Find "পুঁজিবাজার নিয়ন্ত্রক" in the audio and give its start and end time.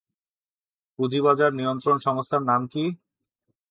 0.99-1.97